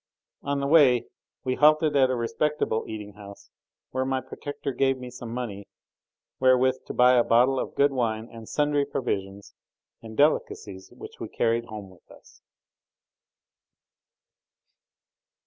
[0.41, 1.05] On the way
[1.43, 3.51] we halted at a respectable eating house,
[3.91, 5.67] where my protector gave me some money
[6.39, 9.53] wherewith to buy a bottle of good wine and sundry provisions
[10.01, 12.41] and delicacies which we carried home with us.